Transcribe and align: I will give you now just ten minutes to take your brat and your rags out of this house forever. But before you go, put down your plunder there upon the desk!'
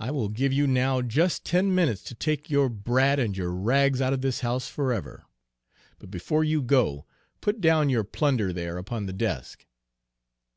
I 0.00 0.10
will 0.10 0.28
give 0.28 0.52
you 0.52 0.66
now 0.66 1.02
just 1.02 1.44
ten 1.44 1.72
minutes 1.72 2.02
to 2.10 2.16
take 2.16 2.50
your 2.50 2.68
brat 2.68 3.20
and 3.20 3.36
your 3.36 3.52
rags 3.52 4.00
out 4.02 4.12
of 4.12 4.20
this 4.20 4.40
house 4.40 4.66
forever. 4.68 5.24
But 6.00 6.10
before 6.10 6.42
you 6.42 6.62
go, 6.62 7.06
put 7.40 7.60
down 7.60 7.88
your 7.88 8.02
plunder 8.02 8.52
there 8.52 8.76
upon 8.76 9.06
the 9.06 9.12
desk!' 9.12 9.64